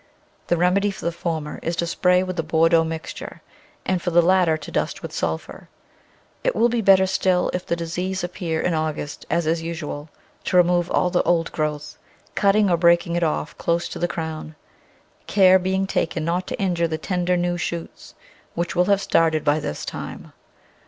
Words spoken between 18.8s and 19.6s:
have started by